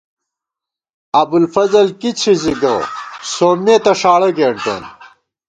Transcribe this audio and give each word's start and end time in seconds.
ابُوالفضل 1.21 1.87
کی 1.99 2.09
څِھزِی 2.19 2.53
گہ، 2.61 2.75
سومّے 3.33 3.75
تہ 3.83 3.93
ݭاڑہ 3.99 4.29
گېنٹون 4.37 4.83